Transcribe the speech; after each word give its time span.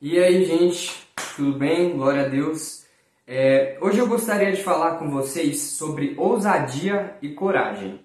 E 0.00 0.16
aí, 0.16 0.44
gente, 0.44 1.08
tudo 1.34 1.58
bem? 1.58 1.96
Glória 1.96 2.26
a 2.26 2.28
Deus. 2.28 2.84
É, 3.26 3.76
hoje 3.80 3.98
eu 3.98 4.06
gostaria 4.06 4.52
de 4.52 4.62
falar 4.62 4.96
com 4.96 5.10
vocês 5.10 5.60
sobre 5.72 6.14
ousadia 6.16 7.16
e 7.20 7.30
coragem. 7.30 7.98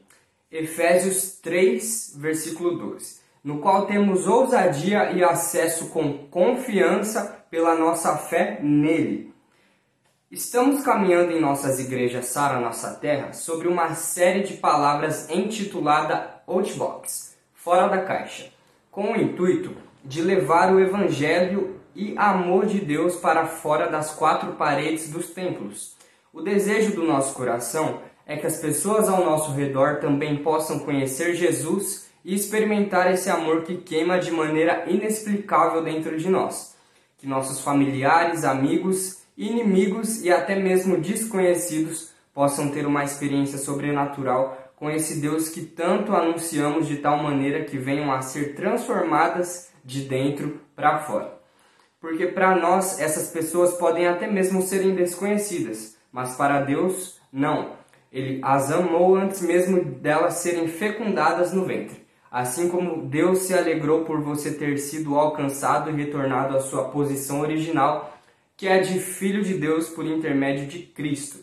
Efésios 0.52 1.34
3, 1.40 2.16
versículo 2.18 2.80
12, 2.80 3.22
no 3.44 3.60
qual 3.60 3.86
temos 3.86 4.28
ousadia 4.28 5.12
e 5.12 5.24
acesso 5.24 5.90
com 5.90 6.18
confiança 6.30 7.46
pela 7.52 7.76
nossa 7.76 8.18
fé 8.18 8.58
nele. 8.60 9.32
Estamos 10.32 10.84
caminhando 10.84 11.32
em 11.32 11.40
nossas 11.40 11.80
igrejas 11.80 12.26
Sara 12.26 12.60
Nossa 12.60 12.96
Terra 12.96 13.34
sobre 13.34 13.68
uma 13.68 13.94
série 13.94 14.42
de 14.42 14.56
palavras 14.56 15.30
intitulada 15.30 16.42
Outbox, 16.48 17.38
fora 17.54 17.88
da 17.88 18.02
caixa, 18.02 18.52
com 18.90 19.12
o 19.12 19.16
intuito 19.16 19.93
de 20.04 20.22
levar 20.22 20.74
o 20.74 20.80
evangelho 20.80 21.80
e 21.96 22.14
amor 22.18 22.66
de 22.66 22.80
Deus 22.80 23.16
para 23.16 23.46
fora 23.46 23.88
das 23.88 24.12
quatro 24.12 24.54
paredes 24.54 25.10
dos 25.10 25.30
templos. 25.30 25.96
O 26.34 26.42
desejo 26.42 26.96
do 26.96 27.04
nosso 27.04 27.34
coração 27.36 28.02
é 28.26 28.36
que 28.36 28.48
as 28.48 28.58
pessoas 28.58 29.08
ao 29.08 29.24
nosso 29.24 29.52
redor 29.52 30.00
também 30.00 30.38
possam 30.38 30.80
conhecer 30.80 31.36
Jesus 31.36 32.08
e 32.26 32.34
experimentar 32.34 33.12
esse 33.12 33.30
amor 33.30 33.64
que 33.64 33.78
queima 33.78 34.18
de 34.18 34.32
maneira 34.32 34.86
inexplicável 34.88 35.84
dentro 35.84 36.18
de 36.18 36.30
nós. 36.30 36.76
Que 37.18 37.28
nossos 37.28 37.60
familiares, 37.60 38.44
amigos, 38.44 39.22
inimigos 39.38 40.24
e 40.24 40.32
até 40.32 40.56
mesmo 40.56 40.98
desconhecidos 40.98 42.12
possam 42.34 42.70
ter 42.70 42.86
uma 42.86 43.04
experiência 43.04 43.58
sobrenatural 43.58 44.58
com 44.76 44.90
esse 44.90 45.20
Deus 45.20 45.50
que 45.50 45.62
tanto 45.62 46.16
anunciamos 46.16 46.88
de 46.88 46.98
tal 46.98 47.22
maneira 47.22 47.64
que 47.64 47.78
venham 47.78 48.12
a 48.12 48.22
ser 48.22 48.56
transformadas 48.56 49.72
de 49.84 50.02
dentro 50.02 50.62
para 50.76 51.00
fora 51.00 51.44
porque 52.04 52.28
para 52.28 52.58
nós 52.58 53.00
essas 53.00 53.30
pessoas 53.30 53.76
podem 53.76 54.06
até 54.06 54.28
mesmo 54.28 54.62
serem 54.62 54.94
desconhecidas, 54.94 55.96
mas 56.12 56.36
para 56.36 56.60
Deus 56.60 57.18
não. 57.32 57.78
Ele 58.12 58.42
as 58.44 58.70
amou 58.70 59.16
antes 59.16 59.42
mesmo 59.42 59.82
delas 59.82 60.34
serem 60.34 60.68
fecundadas 60.68 61.54
no 61.54 61.64
ventre. 61.64 62.06
Assim 62.30 62.68
como 62.68 63.04
Deus 63.04 63.44
se 63.44 63.54
alegrou 63.54 64.04
por 64.04 64.20
você 64.20 64.54
ter 64.54 64.78
sido 64.80 65.18
alcançado 65.18 65.90
e 65.90 65.94
retornado 65.94 66.58
à 66.58 66.60
sua 66.60 66.90
posição 66.90 67.40
original, 67.40 68.14
que 68.58 68.68
é 68.68 68.80
de 68.80 69.00
filho 69.00 69.42
de 69.42 69.54
Deus 69.54 69.88
por 69.88 70.06
intermédio 70.06 70.68
de 70.68 70.80
Cristo. 70.80 71.40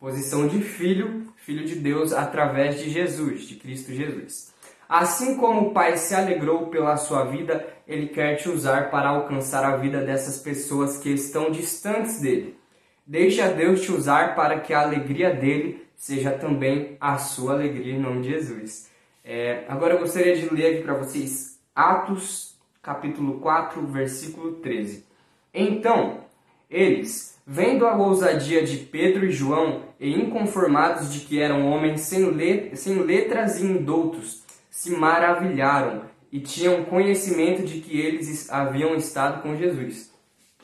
Posição 0.00 0.48
de 0.48 0.62
filho, 0.62 1.26
filho 1.36 1.62
de 1.66 1.74
Deus 1.74 2.14
através 2.14 2.80
de 2.80 2.88
Jesus, 2.88 3.42
de 3.42 3.56
Cristo 3.56 3.92
Jesus. 3.92 4.50
Assim 4.88 5.36
como 5.36 5.60
o 5.60 5.74
Pai 5.74 5.98
se 5.98 6.14
alegrou 6.14 6.68
pela 6.68 6.96
sua 6.96 7.26
vida, 7.26 7.68
Ele 7.86 8.08
quer 8.08 8.36
te 8.36 8.48
usar 8.48 8.90
para 8.90 9.10
alcançar 9.10 9.62
a 9.62 9.76
vida 9.76 10.00
dessas 10.00 10.38
pessoas 10.38 10.96
que 10.96 11.10
estão 11.10 11.50
distantes 11.50 12.18
dele. 12.18 12.58
Deixa 13.06 13.52
Deus 13.52 13.82
te 13.82 13.92
usar 13.92 14.34
para 14.34 14.58
que 14.60 14.72
a 14.72 14.80
alegria 14.80 15.34
dele 15.34 15.86
seja 15.94 16.30
também 16.30 16.96
a 16.98 17.18
sua 17.18 17.52
alegria 17.52 17.92
em 17.92 18.00
nome 18.00 18.22
de 18.22 18.30
Jesus. 18.30 18.90
É, 19.22 19.66
agora 19.68 19.96
eu 19.96 20.00
gostaria 20.00 20.34
de 20.34 20.48
ler 20.48 20.76
aqui 20.76 20.82
para 20.82 20.94
vocês 20.94 21.60
Atos 21.74 22.58
capítulo 22.80 23.38
4, 23.40 23.86
versículo 23.86 24.52
13. 24.54 25.04
Então, 25.52 26.24
eles, 26.70 27.38
vendo 27.46 27.86
a 27.86 27.96
ousadia 27.96 28.62
de 28.62 28.76
Pedro 28.78 29.24
e 29.26 29.32
João 29.32 29.82
e 29.98 30.10
inconformados 30.10 31.12
de 31.12 31.20
que 31.20 31.40
eram 31.40 31.66
homens 31.66 32.02
sem, 32.02 32.24
let 32.30 32.76
sem 32.76 32.98
letras 33.02 33.60
e 33.60 33.66
indoutos, 33.66 34.44
se 34.70 34.90
maravilharam 34.92 36.02
e 36.32 36.40
tinham 36.40 36.84
conhecimento 36.84 37.62
de 37.62 37.80
que 37.80 38.00
eles 38.00 38.48
haviam 38.50 38.94
estado 38.94 39.42
com 39.42 39.56
Jesus. 39.56 40.10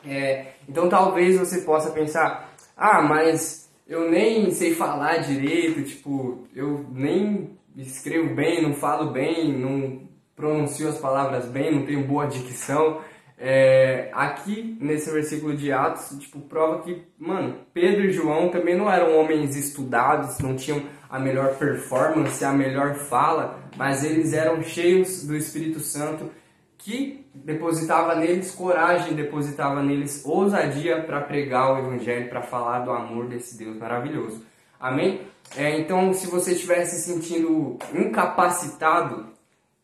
É, 0.05 0.53
então 0.67 0.87
talvez 0.87 1.37
você 1.37 1.61
possa 1.61 1.91
pensar, 1.91 2.53
ah, 2.75 3.01
mas 3.01 3.69
eu 3.87 4.09
nem 4.09 4.49
sei 4.51 4.73
falar 4.73 5.17
direito, 5.17 5.83
tipo, 5.83 6.47
eu 6.55 6.85
nem 6.91 7.57
escrevo 7.75 8.33
bem, 8.33 8.61
não 8.61 8.73
falo 8.73 9.11
bem, 9.11 9.53
não 9.57 10.07
pronuncio 10.35 10.87
as 10.87 10.99
palavras 10.99 11.45
bem, 11.47 11.75
não 11.75 11.85
tenho 11.85 12.07
boa 12.07 12.27
dicção. 12.27 13.01
É, 13.39 14.09
aqui 14.13 14.77
nesse 14.81 15.11
versículo 15.11 15.55
de 15.55 15.71
Atos, 15.71 16.17
tipo, 16.19 16.39
prova 16.39 16.81
que, 16.81 17.03
mano, 17.19 17.57
Pedro 17.71 18.05
e 18.05 18.11
João 18.11 18.49
também 18.49 18.75
não 18.75 18.91
eram 18.91 19.15
homens 19.15 19.55
estudados, 19.55 20.39
não 20.39 20.55
tinham 20.55 20.83
a 21.07 21.19
melhor 21.19 21.55
performance, 21.55 22.43
a 22.43 22.51
melhor 22.51 22.95
fala, 22.95 23.59
mas 23.75 24.03
eles 24.03 24.33
eram 24.33 24.63
cheios 24.63 25.23
do 25.23 25.35
Espírito 25.35 25.79
Santo 25.79 26.31
que 26.77 27.25
depositava 27.33 28.15
neles 28.15 28.51
coragem, 28.51 29.13
depositava 29.13 29.83
neles 29.83 30.23
ousadia 30.25 31.03
para 31.03 31.21
pregar 31.21 31.73
o 31.73 31.79
Evangelho, 31.79 32.29
para 32.29 32.41
falar 32.41 32.79
do 32.79 32.91
amor 32.91 33.27
desse 33.27 33.57
Deus 33.57 33.77
maravilhoso. 33.77 34.43
Amém? 34.79 35.21
É, 35.55 35.79
então, 35.79 36.13
se 36.13 36.27
você 36.27 36.53
estiver 36.53 36.85
se 36.85 37.01
sentindo 37.01 37.77
incapacitado 37.93 39.36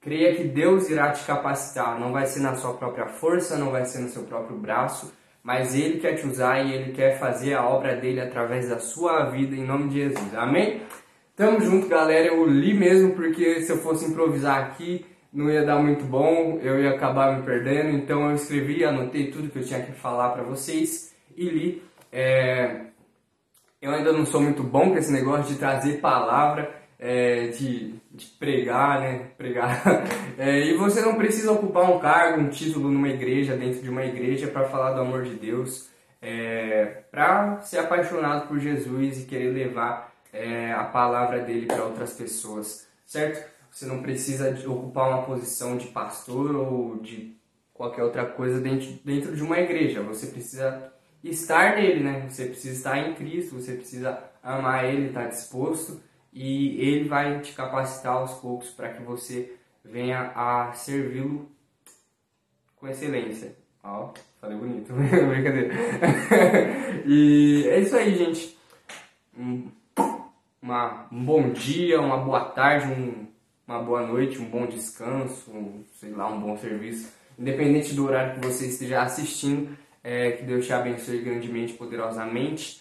Creia 0.03 0.35
que 0.35 0.43
Deus 0.43 0.89
irá 0.89 1.11
te 1.11 1.25
capacitar. 1.25 1.99
Não 1.99 2.11
vai 2.11 2.25
ser 2.25 2.41
na 2.41 2.55
sua 2.55 2.73
própria 2.73 3.07
força, 3.07 3.57
não 3.57 3.71
vai 3.71 3.85
ser 3.85 3.99
no 3.99 4.09
seu 4.09 4.23
próprio 4.23 4.57
braço, 4.57 5.13
mas 5.41 5.73
Ele 5.73 5.99
quer 5.99 6.15
te 6.15 6.27
usar 6.27 6.61
e 6.61 6.73
Ele 6.73 6.91
quer 6.91 7.17
fazer 7.17 7.53
a 7.53 7.65
obra 7.65 7.95
dele 7.95 8.19
através 8.19 8.67
da 8.67 8.79
sua 8.79 9.29
vida, 9.29 9.55
em 9.55 9.65
nome 9.65 9.87
de 9.87 10.01
Jesus. 10.01 10.35
Amém? 10.35 10.81
Tamo 11.35 11.61
junto, 11.61 11.87
galera. 11.87 12.27
Eu 12.27 12.45
li 12.45 12.73
mesmo 12.73 13.13
porque 13.15 13.61
se 13.61 13.71
eu 13.71 13.77
fosse 13.77 14.05
improvisar 14.05 14.61
aqui 14.63 15.05
não 15.33 15.49
ia 15.49 15.65
dar 15.65 15.81
muito 15.81 16.05
bom, 16.05 16.59
eu 16.61 16.79
ia 16.79 16.91
acabar 16.91 17.35
me 17.35 17.43
perdendo. 17.43 17.97
Então 17.97 18.29
eu 18.29 18.35
escrevi, 18.35 18.85
anotei 18.85 19.31
tudo 19.31 19.49
que 19.49 19.57
eu 19.57 19.65
tinha 19.65 19.81
que 19.81 19.91
falar 19.93 20.29
para 20.29 20.43
vocês 20.43 21.15
e 21.35 21.49
li. 21.49 21.83
É... 22.11 22.87
Eu 23.81 23.91
ainda 23.91 24.13
não 24.13 24.25
sou 24.25 24.39
muito 24.39 24.61
bom 24.63 24.91
com 24.91 24.97
esse 24.97 25.11
negócio 25.11 25.51
de 25.51 25.59
trazer 25.59 25.99
palavra 25.99 26.82
é, 27.03 27.47
de, 27.47 27.95
de, 28.09 28.25
pregar, 28.39 29.01
né? 29.01 29.31
Pregar. 29.37 29.83
É, 30.35 30.65
e 30.65 30.75
você 30.75 30.99
não 30.99 31.13
precisa 31.13 31.51
ocupar 31.51 31.91
um 31.91 31.99
cargo, 31.99 32.41
um 32.41 32.49
título 32.49 32.89
numa 32.89 33.09
igreja, 33.09 33.55
dentro 33.55 33.83
de 33.83 33.89
uma 33.89 34.03
igreja, 34.03 34.47
para 34.47 34.67
falar 34.67 34.93
do 34.93 35.01
amor 35.01 35.21
de 35.21 35.35
Deus, 35.35 35.89
é, 36.19 37.03
para 37.11 37.61
ser 37.61 37.77
apaixonado 37.77 38.47
por 38.47 38.57
Jesus 38.57 39.21
e 39.21 39.25
querer 39.25 39.51
levar 39.51 40.11
é, 40.33 40.71
a 40.71 40.85
palavra 40.85 41.41
dele 41.41 41.67
para 41.67 41.83
outras 41.83 42.13
pessoas, 42.13 42.87
certo? 43.05 43.47
Você 43.69 43.85
não 43.85 44.01
precisa 44.01 44.49
ocupar 44.67 45.09
uma 45.09 45.21
posição 45.21 45.77
de 45.77 45.85
pastor 45.89 46.55
ou 46.55 46.97
de 46.97 47.37
qualquer 47.75 48.03
outra 48.03 48.25
coisa 48.25 48.59
dentro, 48.59 48.87
dentro 49.05 49.35
de 49.35 49.43
uma 49.43 49.59
igreja. 49.59 50.01
Você 50.01 50.27
precisa 50.27 50.91
estar 51.23 51.75
nele, 51.75 52.03
né? 52.03 52.25
Você 52.27 52.45
precisa 52.45 52.75
estar 52.75 52.97
em 52.97 53.13
Cristo, 53.13 53.61
você 53.61 53.73
precisa 53.73 54.17
amar 54.41 54.85
Ele, 54.85 55.09
estar 55.09 55.27
disposto 55.27 56.01
e 56.33 56.81
ele 56.81 57.07
vai 57.07 57.39
te 57.41 57.53
capacitar 57.53 58.13
aos 58.13 58.33
poucos 58.35 58.71
para 58.71 58.89
que 58.89 59.03
você 59.03 59.55
venha 59.85 60.31
a 60.35 60.73
servi-lo 60.73 61.49
com 62.75 62.87
excelência. 62.87 63.55
Ó, 63.83 64.13
falei 64.39 64.57
bonito, 64.57 64.91
brincadeira. 64.95 65.73
e 67.05 67.67
é 67.67 67.79
isso 67.79 67.95
aí, 67.95 68.15
gente. 68.15 68.57
Um, 69.37 69.69
uma, 70.61 71.07
um 71.11 71.23
bom 71.23 71.49
dia, 71.49 71.99
uma 71.99 72.17
boa 72.17 72.45
tarde, 72.45 72.87
um, 72.87 73.27
uma 73.67 73.83
boa 73.83 74.07
noite, 74.07 74.39
um 74.39 74.49
bom 74.49 74.65
descanso, 74.65 75.51
um, 75.51 75.83
sei 75.93 76.11
lá, 76.11 76.27
um 76.27 76.39
bom 76.39 76.57
serviço. 76.57 77.13
Independente 77.37 77.93
do 77.93 78.05
horário 78.05 78.39
que 78.39 78.47
você 78.47 78.67
esteja 78.67 79.01
assistindo, 79.01 79.77
é, 80.03 80.31
que 80.31 80.43
Deus 80.43 80.65
te 80.65 80.73
abençoe 80.73 81.21
grandemente, 81.21 81.73
poderosamente. 81.73 82.79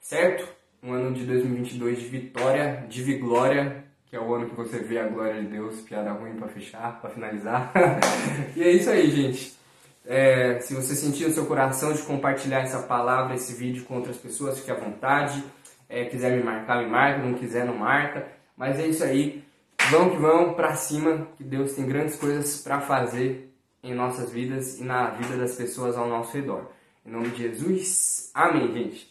Certo? 0.00 0.59
Um 0.82 0.92
ano 0.92 1.12
de 1.12 1.24
2022 1.24 2.00
de 2.00 2.06
vitória, 2.06 2.86
de 2.88 3.02
viglória, 3.02 3.84
que 4.06 4.16
é 4.16 4.20
o 4.20 4.34
ano 4.34 4.48
que 4.48 4.56
você 4.56 4.78
vê 4.78 4.98
a 4.98 5.06
glória 5.06 5.40
de 5.40 5.48
Deus, 5.48 5.80
piada 5.82 6.12
ruim 6.12 6.34
para 6.34 6.48
fechar, 6.48 7.00
para 7.00 7.10
finalizar. 7.10 7.72
e 8.56 8.62
é 8.62 8.70
isso 8.72 8.90
aí, 8.90 9.10
gente. 9.10 9.56
É, 10.04 10.58
se 10.60 10.74
você 10.74 10.96
sentir 10.96 11.26
no 11.26 11.32
seu 11.32 11.46
coração 11.46 11.92
de 11.92 12.02
compartilhar 12.02 12.60
essa 12.60 12.82
palavra, 12.82 13.34
esse 13.34 13.54
vídeo 13.54 13.84
com 13.84 13.96
outras 13.96 14.16
pessoas, 14.16 14.58
fique 14.58 14.70
à 14.70 14.74
vontade. 14.74 15.44
É, 15.88 16.04
quiser 16.04 16.36
me 16.36 16.42
marcar, 16.42 16.82
me 16.82 16.90
marca, 16.90 17.22
não 17.22 17.34
quiser, 17.34 17.64
não 17.64 17.76
marca. 17.76 18.26
Mas 18.56 18.78
é 18.80 18.86
isso 18.86 19.04
aí. 19.04 19.44
Vamos 19.90 20.14
que 20.14 20.20
vamos 20.20 20.54
para 20.56 20.74
cima, 20.74 21.28
que 21.36 21.44
Deus 21.44 21.72
tem 21.72 21.86
grandes 21.86 22.16
coisas 22.16 22.60
para 22.62 22.80
fazer 22.80 23.52
em 23.82 23.94
nossas 23.94 24.30
vidas 24.30 24.78
e 24.78 24.84
na 24.84 25.10
vida 25.10 25.36
das 25.36 25.54
pessoas 25.54 25.96
ao 25.96 26.08
nosso 26.08 26.32
redor. 26.36 26.70
Em 27.04 27.10
nome 27.10 27.28
de 27.30 27.42
Jesus, 27.42 28.30
amém, 28.34 28.72
gente. 28.72 29.09